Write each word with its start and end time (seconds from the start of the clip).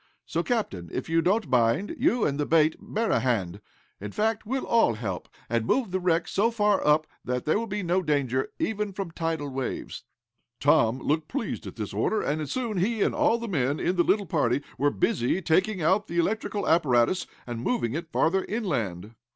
So, 0.25 0.41
Captain, 0.41 0.89
if 0.91 1.09
you 1.09 1.21
don't 1.21 1.47
mind, 1.47 1.95
you 1.99 2.25
and 2.25 2.39
the 2.39 2.47
mate 2.47 2.75
bear 2.81 3.11
a 3.11 3.19
hand. 3.19 3.61
In 3.99 4.11
fact, 4.11 4.47
we'll 4.47 4.65
all 4.65 4.95
help, 4.95 5.29
and 5.47 5.63
move 5.67 5.91
the 5.91 5.99
wreck 5.99 6.27
so 6.27 6.49
far 6.49 6.83
up 6.83 7.05
that 7.23 7.45
there 7.45 7.59
will 7.59 7.67
be 7.67 7.83
no 7.83 8.01
danger, 8.01 8.47
even 8.57 8.93
from 8.93 9.11
tidal 9.11 9.49
waves." 9.51 10.03
Tom 10.59 10.97
looked 11.01 11.27
pleased 11.27 11.67
at 11.67 11.75
this 11.75 11.93
order, 11.93 12.19
and 12.19 12.49
soon 12.49 12.77
he 12.79 13.03
and 13.03 13.13
all 13.13 13.37
the 13.37 13.47
men 13.47 13.79
in 13.79 13.95
the 13.95 14.01
little 14.03 14.25
party 14.25 14.63
were 14.75 14.89
busy 14.89 15.39
taking 15.39 15.83
out 15.83 16.07
the 16.07 16.17
electrical 16.17 16.67
apparatus, 16.67 17.27
and 17.45 17.61
moving 17.61 17.93
it 17.93 18.11
farther 18.11 18.43
inland. 18.45 19.13